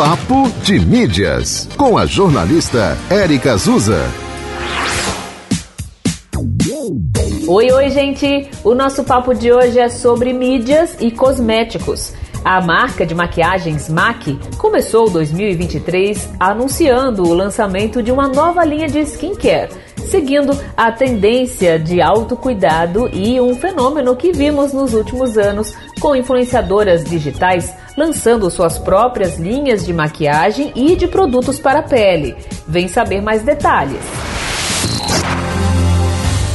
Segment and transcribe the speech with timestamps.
[0.00, 4.00] Papo de Mídias, com a jornalista Érica Azusa.
[7.46, 8.48] Oi, oi, gente!
[8.64, 12.14] O nosso papo de hoje é sobre mídias e cosméticos.
[12.42, 19.00] A marca de maquiagens MAC começou 2023 anunciando o lançamento de uma nova linha de
[19.00, 19.68] skincare,
[20.08, 27.04] seguindo a tendência de autocuidado e um fenômeno que vimos nos últimos anos com influenciadoras
[27.04, 32.36] digitais lançando suas próprias linhas de maquiagem e de produtos para a pele.
[32.66, 34.00] Vem saber mais detalhes.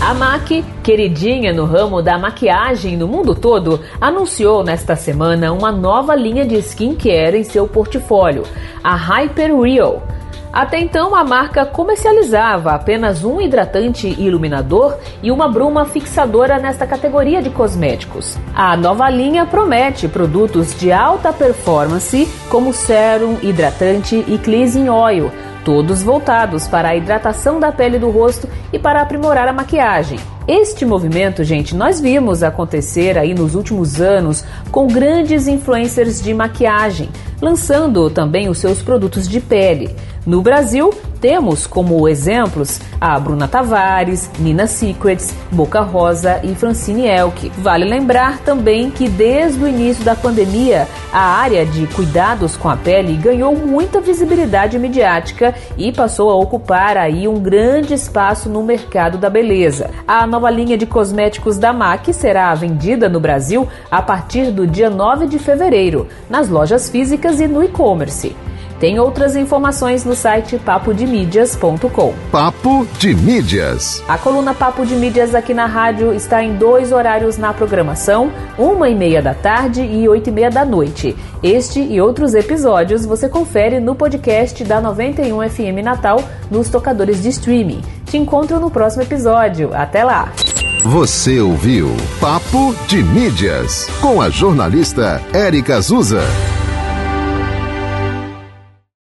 [0.00, 6.14] A MAC, queridinha no ramo da maquiagem no mundo todo, anunciou nesta semana uma nova
[6.14, 8.42] linha de skincare em seu portfólio,
[8.82, 10.02] a Hyper Real.
[10.54, 17.42] Até então, a marca comercializava apenas um hidratante iluminador e uma bruma fixadora nesta categoria
[17.42, 18.38] de cosméticos.
[18.54, 25.32] A nova linha promete produtos de alta performance, como sérum, hidratante e cleansing oil
[25.64, 30.20] todos voltados para a hidratação da pele do rosto e para aprimorar a maquiagem.
[30.46, 37.08] Este movimento, gente, nós vimos acontecer aí nos últimos anos com grandes influencers de maquiagem,
[37.40, 39.94] lançando também os seus produtos de pele.
[40.26, 40.90] No Brasil,
[41.20, 47.50] temos como exemplos a Bruna Tavares, Nina Secrets, Boca Rosa e Francine Elk.
[47.58, 52.76] Vale lembrar também que desde o início da pandemia, a área de cuidados com a
[52.76, 59.18] pele ganhou muita visibilidade midiática e passou a ocupar aí um grande espaço no mercado
[59.18, 59.90] da beleza.
[60.06, 64.88] A nova linha de cosméticos da MAC será vendida no Brasil a partir do dia
[64.90, 68.34] 9 de fevereiro, nas lojas físicas e no e-commerce.
[68.80, 72.12] Tem outras informações no site papodemídias.com.
[72.30, 74.02] Papo de Mídias.
[74.08, 78.88] A coluna Papo de Mídias aqui na rádio está em dois horários na programação, uma
[78.88, 81.16] e meia da tarde e oito e meia da noite.
[81.42, 87.28] Este e outros episódios você confere no podcast da 91 FM Natal nos tocadores de
[87.30, 87.80] streaming.
[88.04, 89.70] Te encontro no próximo episódio.
[89.72, 90.32] Até lá!
[90.84, 91.88] Você ouviu
[92.20, 96.20] Papo de Mídias com a jornalista Érica Azusa.